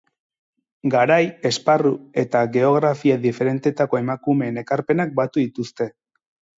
[0.95, 1.91] Garai, esparru
[2.23, 5.93] eta geografia diferenteetako emakumeen ekarpenak batu dituzte.